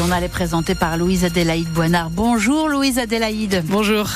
[0.00, 2.08] journal est présenté par Louise Adélaïde Boinard.
[2.08, 3.62] Bonjour Louise Adélaïde.
[3.66, 4.08] Bonjour.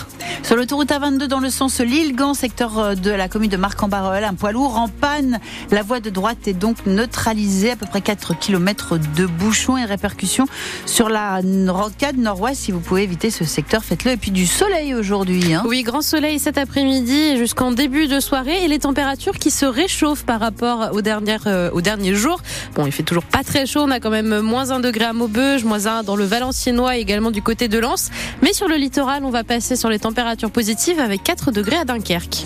[0.44, 4.34] Sur l'autoroute A22 dans le sens Lille-Gand, secteur euh, de la commune de Marc-en-Barœul, un
[4.34, 5.40] poids lourd en panne.
[5.70, 9.86] La voie de droite est donc neutralisée, à peu près 4 km de bouchons et
[9.86, 10.44] répercussions
[10.84, 12.60] sur la rocade nord-ouest.
[12.60, 14.10] Si vous pouvez éviter ce secteur, faites-le.
[14.10, 15.54] Et puis du soleil aujourd'hui.
[15.54, 15.62] Hein.
[15.66, 20.26] Oui, grand soleil cet après-midi jusqu'en début de soirée et les températures qui se réchauffent
[20.26, 22.42] par rapport aux, dernières, euh, aux derniers jours.
[22.74, 25.14] Bon, il fait toujours pas très chaud, on a quand même moins 1 degré à
[25.14, 28.10] Maubeuge, moins 1 dans le Valenciennois et également du côté de Lens.
[28.42, 31.84] Mais sur le littoral, on va passer sur les températures positive avec 4 degrés à
[31.84, 32.44] Dunkerque.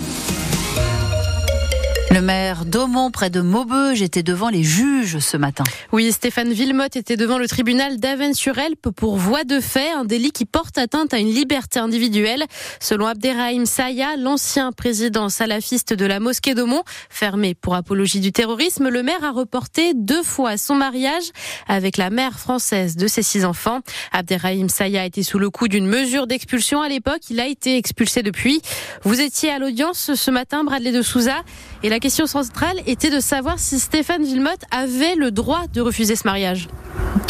[2.19, 5.63] Le maire d'Aumont, près de Maubeuge, était devant les juges ce matin.
[5.93, 10.43] Oui, Stéphane Villemotte était devant le tribunal d'Aven-sur-Elpe pour voie de fait, un délit qui
[10.43, 12.43] porte atteinte à une liberté individuelle.
[12.81, 18.89] Selon Abderrahim Saya, l'ancien président salafiste de la mosquée d'Aumont, fermé pour apologie du terrorisme,
[18.89, 21.31] le maire a reporté deux fois son mariage
[21.69, 23.79] avec la mère française de ses six enfants.
[24.11, 27.21] Abderrahim Saya était sous le coup d'une mesure d'expulsion à l'époque.
[27.29, 28.61] Il a été expulsé depuis.
[29.03, 31.43] Vous étiez à l'audience ce matin, Bradley de Souza,
[31.81, 36.15] et la question centrale était de savoir si Stéphane Villemotte avait le droit de refuser
[36.15, 36.67] ce mariage.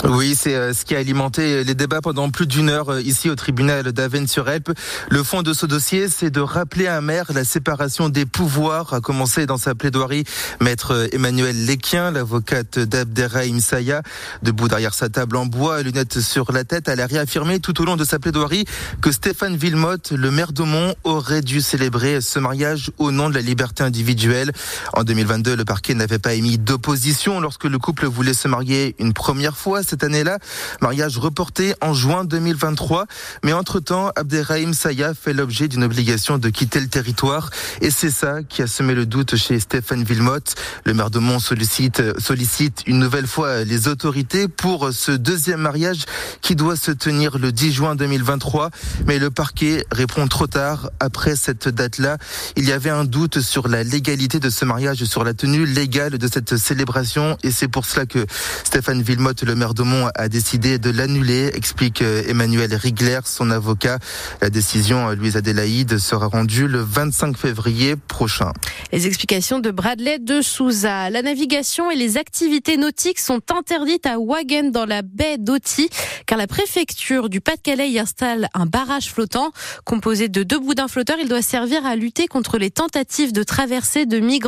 [0.06, 3.30] Oui, c'est euh, ce qui a alimenté les débats pendant plus d'une heure euh, ici
[3.30, 4.72] au tribunal d'Aven-sur-Elpe.
[5.10, 8.94] Le fond de ce dossier, c'est de rappeler à un maire la séparation des pouvoirs,
[8.94, 10.24] a commencé dans sa plaidoirie
[10.62, 14.02] maître Emmanuel Léquien, l'avocate d'Abderrahim Saya,
[14.42, 16.88] debout derrière sa table en bois, lunettes sur la tête.
[16.88, 18.66] Elle a réaffirmé tout au long de sa plaidoirie
[19.02, 23.42] que Stéphane Villemotte, le maire d'Aumont, aurait dû célébrer ce mariage au nom de la
[23.42, 24.54] liberté individuelle.
[24.94, 29.14] En 2022, le parquet n'avait pas émis d'opposition lorsque le couple voulait se marier une
[29.14, 30.40] première fois cette année-là.
[30.82, 33.06] Mariage reporté en juin 2023.
[33.44, 37.50] Mais entre-temps, Abderrahim Saya fait l'objet d'une obligation de quitter le territoire.
[37.82, 40.56] Et c'est ça qui a semé le doute chez Stéphane Villemotte.
[40.86, 46.06] Le maire de Mont sollicite, sollicite une nouvelle fois les autorités pour ce deuxième mariage
[46.42, 48.70] qui doit se tenir le 10 juin 2023.
[49.06, 50.90] Mais le parquet répond trop tard.
[51.00, 52.18] Après cette date-là,
[52.56, 56.28] il y avait un doute sur la légalité de mariage, sur la tenue légale de
[56.28, 57.38] cette célébration.
[57.44, 58.26] Et c'est pour cela que
[58.64, 64.00] Stéphane Villemotte, le maire Mont a décidé de l'annuler, explique euh, Emmanuel Rigler, son avocat.
[64.42, 68.52] La décision, euh, Louise Adélaïde, sera rendue le 25 février prochain.
[68.92, 71.10] Les explications de Bradley de Souza.
[71.10, 75.90] La navigation et les activités nautiques sont interdites à Wagen dans la baie d'Oti,
[76.26, 79.52] car la préfecture du Pas-de-Calais y installe un barrage flottant.
[79.86, 84.06] Composé de deux boudins flotteurs, il doit servir à lutter contre les tentatives de traversée
[84.06, 84.39] de migrants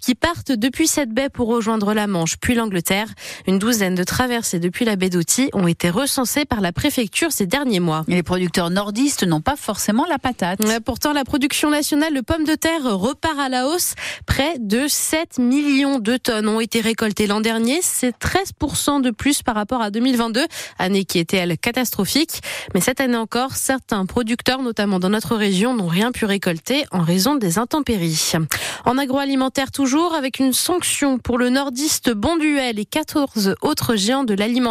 [0.00, 3.08] qui partent depuis cette baie pour rejoindre la Manche, puis l'Angleterre.
[3.46, 7.30] Une douzaine de traversées de depuis la baie d'Outy ont été recensés par la préfecture
[7.30, 8.06] ces derniers mois.
[8.08, 10.60] Et les producteurs nordistes n'ont pas forcément la patate.
[10.82, 13.92] Pourtant, la production nationale de pommes de terre repart à la hausse.
[14.24, 17.80] Près de 7 millions de tonnes ont été récoltées l'an dernier.
[17.82, 20.46] C'est 13% de plus par rapport à 2022,
[20.78, 22.40] année qui était elle catastrophique.
[22.72, 27.02] Mais cette année encore, certains producteurs, notamment dans notre région, n'ont rien pu récolter en
[27.02, 28.32] raison des intempéries.
[28.86, 29.31] En agroalimentaire
[29.72, 34.62] toujours, avec une sanction pour le nordiste Bonduel et 14 autres géants de l'alimentation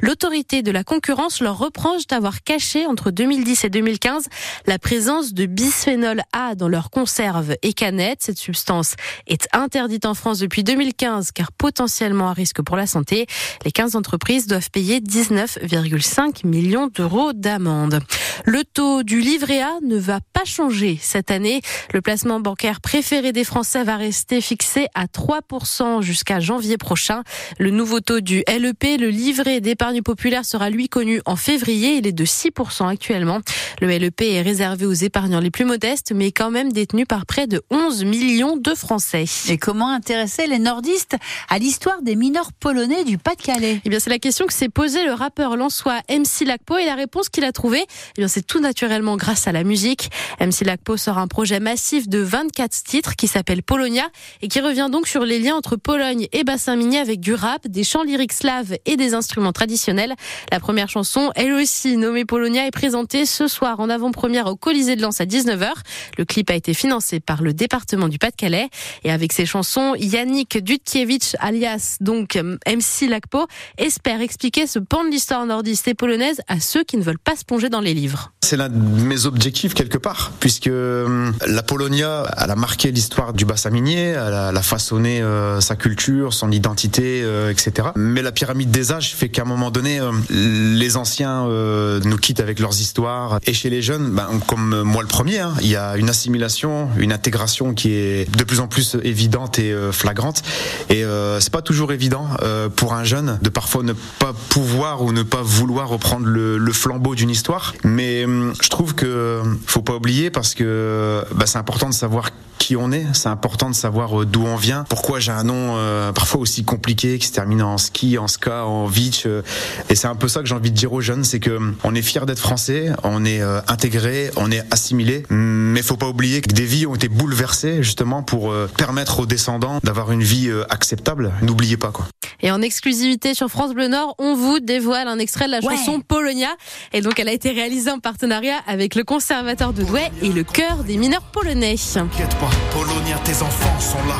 [0.00, 4.26] L'autorité de la concurrence leur reproche d'avoir caché entre 2010 et 2015
[4.66, 8.22] la présence de bisphénol A dans leurs conserves et canettes.
[8.22, 8.94] Cette substance
[9.26, 13.26] est interdite en France depuis 2015 car potentiellement à risque pour la santé.
[13.64, 18.00] Les 15 entreprises doivent payer 19,5 millions d'euros d'amende.
[18.44, 21.62] Le taux du livret A ne va pas changer cette année.
[21.92, 27.22] Le placement bancaire préféré des Français va rester fixé à 3% jusqu'à janvier prochain.
[27.58, 31.96] Le nouveau taux du LEP, le livret d'épargne populaire, sera lui connu en février.
[31.96, 33.40] Il est de 6% actuellement.
[33.80, 37.46] Le LEP est réservé aux épargnants les plus modestes, mais quand même détenu par près
[37.46, 39.24] de 11 millions de Français.
[39.48, 41.16] Et comment intéresser les nordistes
[41.48, 43.80] à l'histoire des mineurs polonais du Pas-de-Calais?
[43.84, 46.94] Eh bien, c'est la question que s'est posée le rappeur lançois MC Lacpo et la
[46.94, 47.84] réponse qu'il a trouvée,
[48.16, 50.10] eh bien, c'est tout naturellement grâce à la musique.
[50.40, 54.10] MC Lacpo sort un projet massif de 24 titres qui s'appelle Polonia
[54.42, 57.66] et qui revient donc sur les liens entre Pologne et bassin minier avec du rap,
[57.66, 60.14] des chants lyriques slaves et des instruments traditionnels.
[60.50, 64.94] La première chanson, elle aussi nommée Polonia, est présentée ce soir en avant-première au Colisée
[64.94, 65.70] de Lens à 19h.
[66.18, 68.68] Le clip a été financé par le département du Pas-de-Calais
[69.04, 73.46] et avec ses chansons, Yannick Dudkiewicz, alias donc MC Lacpo,
[73.78, 77.36] espère expliquer ce pan de l'histoire nordiste et polonaise à ceux qui ne veulent pas
[77.36, 78.32] se plonger dans les livres.
[78.42, 83.32] C'est l'un de mes objectifs quelque part, puisque hum, la Polonia, elle a marqué l'histoire
[83.32, 85.22] du bassin sa minier, elle a, façonné
[85.60, 87.90] sa culture, son identité, etc.
[87.94, 90.00] Mais la pyramide des âges fait qu'à un moment donné,
[90.30, 93.38] les anciens nous quittent avec leurs histoires.
[93.46, 96.88] Et chez les jeunes, ben, comme moi le premier, hein, il y a une assimilation,
[96.98, 100.42] une intégration qui est de plus en plus évidente et flagrante.
[100.90, 101.04] Et
[101.38, 102.26] c'est pas toujours évident
[102.74, 107.14] pour un jeune de parfois ne pas pouvoir ou ne pas vouloir reprendre le, flambeau
[107.14, 107.74] d'une histoire.
[107.84, 112.30] Mais hum, je trouve que faut pas oublier parce que bah, c'est important de savoir
[112.58, 115.76] qui on est, c'est important de savoir euh, d'où on vient, pourquoi j'ai un nom
[115.76, 119.24] euh, parfois aussi compliqué qui se termine en ski, en ska, en beach.
[119.26, 119.42] Euh,
[119.88, 121.76] et c'est un peu ça que j'ai envie de dire aux jeunes, c'est que hum,
[121.84, 126.40] on est fier d'être français, on est intégré, on est assimilé, mais faut pas oublier
[126.40, 131.32] que des vies ont été bouleversées justement pour permettre aux descendants d'avoir une vie acceptable.
[131.42, 132.06] N'oubliez pas quoi.
[132.42, 136.00] Et en exclusivité sur France Bleu Nord, on vous dévoile un extrait de la chanson
[136.00, 136.48] Polonia.
[136.92, 140.42] Et donc, elle a été réalisée en partenariat avec le Conservateur de Douai et le
[140.42, 141.76] chœur des mineurs polonais.
[141.94, 144.16] T'inquiète pas, Polonia, tes enfants sont là.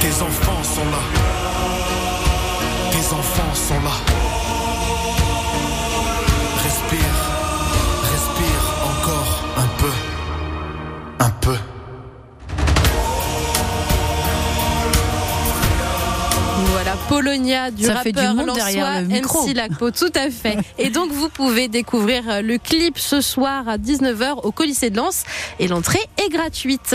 [0.00, 1.00] Tes enfants sont là.
[2.92, 4.29] Tes enfants sont là.
[16.90, 19.46] Voilà, Polonia du Ça rappeur fait du monde derrière le micro.
[19.46, 20.58] MC Lacpo, tout à fait.
[20.78, 25.24] Et donc vous pouvez découvrir le clip ce soir à 19h au Colisée de Lens
[25.58, 26.80] et l'entrée est gratuite.